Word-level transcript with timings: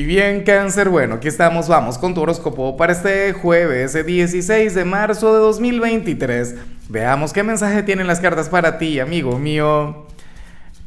Y 0.00 0.06
bien, 0.06 0.44
cáncer, 0.44 0.88
bueno, 0.88 1.16
aquí 1.16 1.28
estamos, 1.28 1.68
vamos 1.68 1.98
con 1.98 2.14
tu 2.14 2.22
horóscopo 2.22 2.74
para 2.74 2.94
este 2.94 3.34
jueves 3.34 3.92
16 3.92 4.74
de 4.74 4.84
marzo 4.86 5.34
de 5.34 5.40
2023. 5.40 6.54
Veamos 6.88 7.34
qué 7.34 7.42
mensaje 7.42 7.82
tienen 7.82 8.06
las 8.06 8.18
cartas 8.18 8.48
para 8.48 8.78
ti, 8.78 8.98
amigo 8.98 9.38
mío. 9.38 10.06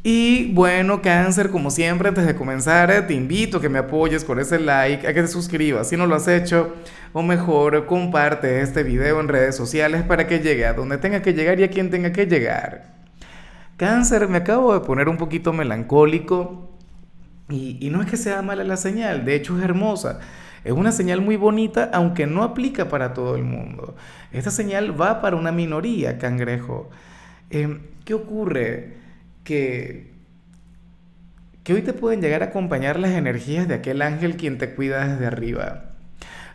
Y 0.02 0.52
bueno, 0.52 1.00
cáncer, 1.00 1.50
como 1.50 1.70
siempre, 1.70 2.08
antes 2.08 2.26
de 2.26 2.34
comenzar, 2.34 3.06
te 3.06 3.14
invito 3.14 3.58
a 3.58 3.60
que 3.60 3.68
me 3.68 3.78
apoyes 3.78 4.24
con 4.24 4.40
ese 4.40 4.58
like, 4.58 5.06
a 5.06 5.14
que 5.14 5.22
te 5.22 5.28
suscribas 5.28 5.88
si 5.88 5.96
no 5.96 6.08
lo 6.08 6.16
has 6.16 6.26
hecho, 6.26 6.74
o 7.12 7.22
mejor, 7.22 7.86
comparte 7.86 8.62
este 8.62 8.82
video 8.82 9.20
en 9.20 9.28
redes 9.28 9.54
sociales 9.54 10.02
para 10.02 10.26
que 10.26 10.40
llegue 10.40 10.66
a 10.66 10.72
donde 10.72 10.98
tenga 10.98 11.22
que 11.22 11.34
llegar 11.34 11.60
y 11.60 11.62
a 11.62 11.70
quien 11.70 11.88
tenga 11.88 12.10
que 12.10 12.26
llegar. 12.26 12.86
Cáncer, 13.76 14.26
me 14.26 14.38
acabo 14.38 14.74
de 14.74 14.80
poner 14.80 15.08
un 15.08 15.18
poquito 15.18 15.52
melancólico 15.52 16.73
y, 17.48 17.90
no 17.90 18.00
es 18.00 18.10
que 18.10 18.16
sea 18.16 18.40
mala 18.42 18.64
la 18.64 18.76
señal, 18.76 19.24
de 19.24 19.34
hecho 19.34 19.56
es 19.58 19.64
hermosa. 19.64 20.20
Es 20.64 20.72
una 20.72 20.92
señal 20.92 21.20
muy 21.20 21.36
bonita, 21.36 21.90
aunque 21.92 22.26
no 22.26 22.42
aplica 22.42 22.88
para 22.88 23.12
todo 23.12 23.36
el 23.36 23.44
mundo. 23.44 23.96
Esta 24.32 24.50
señal 24.50 24.98
va 24.98 25.20
para 25.20 25.36
una 25.36 25.52
minoría, 25.52 26.16
cangrejo. 26.18 26.90
Em, 27.50 27.80
¿Qué 28.06 28.14
ocurre? 28.14 28.94
Que, 29.44 30.10
que 31.64 31.74
hoy 31.74 31.82
te 31.82 31.92
pueden 31.92 32.22
llegar 32.22 32.42
a 32.42 32.46
acompañar 32.46 32.98
las 32.98 33.12
energías 33.12 33.68
de 33.68 33.74
aquel 33.74 34.00
ángel 34.00 34.36
quien 34.36 34.56
te 34.56 34.74
cuida 34.74 35.06
desde 35.06 35.26
arriba. 35.26 35.92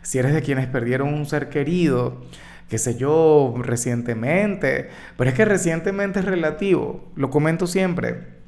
Si 0.02 0.18
eres 0.18 0.34
de 0.34 0.42
quienes 0.42 0.66
perdieron 0.66 1.14
un 1.14 1.26
ser 1.26 1.48
querido, 1.50 2.24
qué 2.68 2.78
sé 2.78 2.96
yo, 2.96 3.54
recientemente, 3.58 4.88
pero 5.16 5.30
es 5.30 5.36
que 5.36 5.44
recientemente 5.44 6.20
es 6.20 6.24
relativo, 6.24 7.12
lo 7.14 7.30
comento 7.30 7.66
siempre 7.68 8.39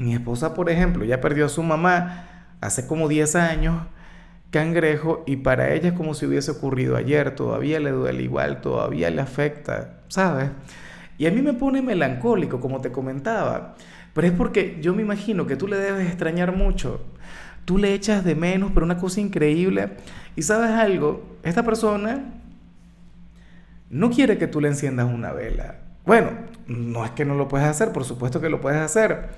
mi 0.00 0.14
esposa, 0.14 0.54
por 0.54 0.70
ejemplo, 0.70 1.04
ya 1.04 1.20
perdió 1.20 1.44
a 1.44 1.50
su 1.50 1.62
mamá 1.62 2.46
hace 2.62 2.86
como 2.86 3.06
10 3.06 3.36
años, 3.36 3.82
cangrejo, 4.50 5.22
y 5.26 5.36
para 5.36 5.74
ella 5.74 5.90
es 5.90 5.94
como 5.94 6.14
si 6.14 6.24
hubiese 6.24 6.52
ocurrido 6.52 6.96
ayer, 6.96 7.34
todavía 7.34 7.78
le 7.80 7.90
duele 7.90 8.22
igual, 8.22 8.62
todavía 8.62 9.10
le 9.10 9.20
afecta, 9.20 9.98
¿sabes? 10.08 10.50
Y 11.18 11.26
a 11.26 11.30
mí 11.30 11.42
me 11.42 11.52
pone 11.52 11.82
melancólico, 11.82 12.60
como 12.60 12.80
te 12.80 12.90
comentaba, 12.90 13.76
pero 14.14 14.26
es 14.26 14.32
porque 14.32 14.78
yo 14.80 14.94
me 14.94 15.02
imagino 15.02 15.46
que 15.46 15.56
tú 15.56 15.68
le 15.68 15.76
debes 15.76 16.06
extrañar 16.06 16.56
mucho. 16.56 17.04
Tú 17.66 17.76
le 17.76 17.92
echas 17.92 18.24
de 18.24 18.34
menos, 18.34 18.70
pero 18.72 18.86
una 18.86 18.96
cosa 18.96 19.20
increíble. 19.20 19.90
Y 20.34 20.42
sabes 20.42 20.70
algo, 20.70 21.36
esta 21.42 21.62
persona 21.62 22.24
no 23.90 24.08
quiere 24.08 24.38
que 24.38 24.46
tú 24.46 24.62
le 24.62 24.68
enciendas 24.68 25.12
una 25.12 25.32
vela. 25.32 25.76
Bueno, 26.06 26.30
no 26.66 27.04
es 27.04 27.10
que 27.10 27.26
no 27.26 27.34
lo 27.34 27.48
puedes 27.48 27.66
hacer, 27.66 27.92
por 27.92 28.04
supuesto 28.04 28.40
que 28.40 28.48
lo 28.48 28.62
puedes 28.62 28.80
hacer 28.80 29.28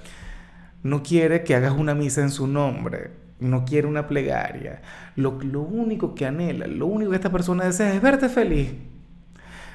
no 0.82 1.02
quiere 1.02 1.44
que 1.44 1.54
hagas 1.54 1.72
una 1.72 1.94
misa 1.94 2.22
en 2.22 2.30
su 2.30 2.46
nombre, 2.46 3.10
no 3.38 3.64
quiere 3.64 3.86
una 3.86 4.08
plegaria. 4.08 4.82
Lo, 5.16 5.38
lo 5.42 5.60
único 5.62 6.14
que 6.14 6.26
anhela, 6.26 6.66
lo 6.66 6.86
único 6.86 7.10
que 7.10 7.16
esta 7.16 7.32
persona 7.32 7.64
desea 7.64 7.94
es 7.94 8.02
verte 8.02 8.28
feliz. 8.28 8.72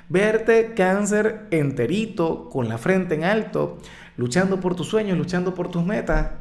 Verte 0.10 0.74
cáncer 0.74 1.48
enterito, 1.52 2.50
con 2.50 2.70
la 2.70 2.78
frente 2.78 3.16
en 3.16 3.24
alto, 3.26 3.78
luchando 4.16 4.60
por 4.60 4.76
tus 4.76 4.88
sueños, 4.88 5.18
luchando 5.18 5.54
por 5.54 5.70
tus 5.70 5.86
metas. 5.86 6.32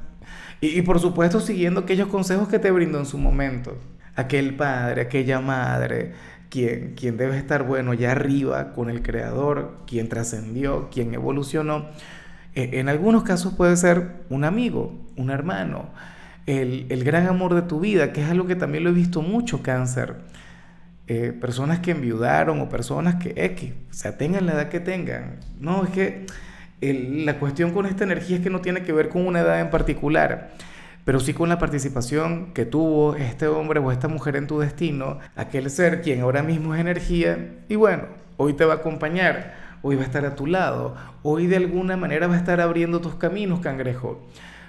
Y, 0.61 0.79
y, 0.79 0.83
por 0.83 1.01
supuesto 1.01 1.41
siguiendo 1.41 1.81
aquellos 1.81 2.09
consejos 2.09 2.49
que 2.49 2.59
te 2.59 2.71
brindó 2.71 2.99
en 2.99 3.07
su 3.07 3.19
momento. 3.19 3.77
Aquel 4.15 4.57
padre, 4.57 5.03
aquella 5.03 5.41
madre, 5.41 6.13
quien, 6.49 6.95
quien 6.95 7.17
debe 7.17 7.37
estar 7.37 7.65
bueno 7.65 7.93
ya 7.93 8.13
arriba 8.13 8.73
con 8.73 8.89
el 8.89 9.03
Creador, 9.03 9.79
quien 9.87 10.09
trascendió, 10.09 10.89
quien 10.91 11.13
evolucionó 11.13 11.87
en 12.57 12.89
algunos 12.89 13.23
casos 13.23 13.53
puede 13.55 13.77
ser 13.77 14.25
un 14.31 14.45
amigo, 14.45 14.99
un 15.17 15.31
hermano, 15.31 15.91
el, 16.47 17.05
gran 17.05 17.27
amor 17.27 17.55
de 17.55 17.63
tu 17.63 17.81
vida, 17.81 18.13
que 18.13 18.23
es 18.23 18.31
algo 18.31 18.47
que 18.47 18.57
también 18.57 18.85
lo 18.85 18.91
he 18.91 18.93
visto 18.95 19.21
mucho 19.21 19.63
cáncer. 19.63 20.17
Eh, 21.09 21.33
personas 21.39 21.81
que 21.81 21.93
enviudaron 21.93 22.61
o 22.61 22.69
personas 22.69 23.17
que 23.17 23.35
X, 23.37 23.73
o 23.91 23.95
sea, 23.95 24.17
tengan 24.17 24.47
la 24.47 24.55
edad 24.55 24.69
que 24.69 24.81
tengan. 24.81 25.37
No, 25.61 25.85
es 25.85 25.91
que 25.91 26.27
la 26.81 27.39
cuestión 27.39 27.73
con 27.73 27.87
esta 27.87 28.05
energía 28.05 28.37
es 28.37 28.43
que 28.43 28.51
no 28.51 28.61
tiene 28.61 28.83
que 28.83 28.93
ver 28.93 29.09
con 29.09 29.27
una 29.27 29.41
edad 29.41 29.61
en 29.61 29.71
particular, 29.71 30.51
pero 31.05 31.21
sí 31.21 31.33
con 31.33 31.49
la 31.49 31.59
participación 31.59 32.53
que 32.55 32.65
tuvo 32.65 33.17
este 33.17 33.47
hombre 33.47 33.81
o 33.81 33.93
esta 33.93 34.09
mujer 34.09 34.35
en 34.37 34.47
tu 34.47 34.59
destino, 34.59 35.19
aquel 35.37 35.71
ser 35.71 36.03
quien 36.03 36.21
ahora 36.21 36.43
mismo 36.43 36.75
es 36.75 36.81
energía, 36.81 37.55
y 37.69 37.77
bueno, 37.77 38.05
hoy 38.37 38.55
te 38.55 38.65
va 38.65 38.75
a 38.75 38.77
acompañar 38.77 39.66
hoy 39.87 39.95
va 39.95 40.03
a 40.03 40.07
estar 40.07 40.27
a 40.27 40.35
tu 40.35 40.49
lado, 40.49 40.97
hoy 41.23 41.47
de 41.47 41.57
alguna 41.57 41.97
manera 41.97 42.27
va 42.27 42.35
a 42.35 42.39
estar 42.39 42.61
abriendo 42.61 43.01
tus 43.01 43.15
caminos, 43.15 43.61
cangrejo. 43.61 44.27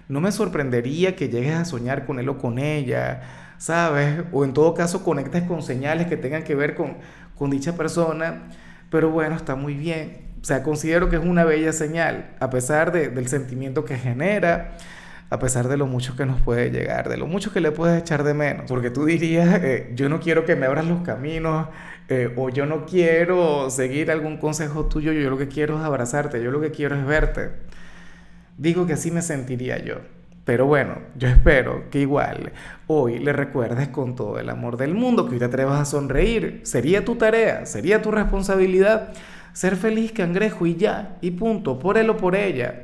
No 0.07 0.21
me 0.21 0.31
sorprendería 0.31 1.15
que 1.15 1.27
llegues 1.27 1.55
a 1.55 1.65
soñar 1.65 2.05
con 2.05 2.19
él 2.19 2.29
o 2.29 2.37
con 2.37 2.59
ella, 2.59 3.21
¿sabes? 3.57 4.25
O 4.31 4.45
en 4.45 4.53
todo 4.53 4.75
caso 4.75 5.03
conectes 5.03 5.41
con 5.41 5.63
señales 5.63 6.05
que 6.05 6.17
tengan 6.17 6.43
que 6.43 6.53
ver 6.53 6.75
con, 6.75 6.97
con 7.35 7.49
dicha 7.49 7.75
persona, 7.75 8.43
pero 8.91 9.09
bueno, 9.09 9.35
está 9.35 9.55
muy 9.55 9.73
bien. 9.73 10.27
O 10.39 10.45
sea, 10.45 10.61
considero 10.61 11.09
que 11.09 11.15
es 11.15 11.23
una 11.23 11.43
bella 11.43 11.73
señal, 11.73 12.35
a 12.39 12.51
pesar 12.51 12.91
de, 12.91 13.09
del 13.09 13.27
sentimiento 13.27 13.85
que 13.85 13.97
genera, 13.97 14.77
a 15.29 15.39
pesar 15.39 15.67
de 15.67 15.77
lo 15.77 15.87
mucho 15.87 16.15
que 16.15 16.25
nos 16.25 16.41
puede 16.41 16.71
llegar, 16.71 17.09
de 17.09 17.17
lo 17.17 17.27
mucho 17.27 17.51
que 17.51 17.59
le 17.59 17.71
puedes 17.71 17.99
echar 17.99 18.23
de 18.23 18.33
menos. 18.33 18.65
Porque 18.67 18.89
tú 18.89 19.05
dirías, 19.05 19.61
eh, 19.63 19.91
yo 19.95 20.09
no 20.09 20.19
quiero 20.19 20.45
que 20.45 20.55
me 20.55 20.65
abras 20.65 20.85
los 20.85 21.01
caminos, 21.01 21.67
eh, 22.09 22.33
o 22.37 22.49
yo 22.49 22.65
no 22.65 22.85
quiero 22.85 23.69
seguir 23.69 24.11
algún 24.11 24.37
consejo 24.37 24.85
tuyo, 24.85 25.11
yo 25.11 25.29
lo 25.29 25.37
que 25.37 25.47
quiero 25.47 25.77
es 25.77 25.83
abrazarte, 25.83 26.41
yo 26.41 26.51
lo 26.51 26.61
que 26.61 26.71
quiero 26.71 26.95
es 26.95 27.05
verte. 27.05 27.51
Digo 28.57 28.87
que 28.87 28.93
así 28.93 29.11
me 29.11 29.21
sentiría 29.21 29.83
yo. 29.83 29.95
Pero 30.45 30.65
bueno, 30.65 30.99
yo 31.17 31.27
espero 31.27 31.89
que 31.91 31.99
igual 31.99 32.53
hoy 32.87 33.19
le 33.19 33.33
recuerdes 33.33 33.89
con 33.89 34.15
todo 34.15 34.39
el 34.39 34.49
amor 34.49 34.77
del 34.77 34.93
mundo, 34.93 35.27
que 35.27 35.33
hoy 35.33 35.39
te 35.39 35.45
atrevas 35.45 35.81
a 35.81 35.85
sonreír. 35.85 36.61
Sería 36.63 37.03
tu 37.03 37.15
tarea, 37.15 37.65
sería 37.65 38.01
tu 38.01 38.11
responsabilidad 38.11 39.13
ser 39.57 39.75
feliz, 39.75 40.11
cangrejo, 40.11 40.67
y 40.67 40.75
ya, 40.75 41.17
y 41.19 41.31
punto, 41.31 41.79
por 41.79 41.97
él 41.97 42.11
o 42.11 42.17
por 42.17 42.35
ella. 42.35 42.83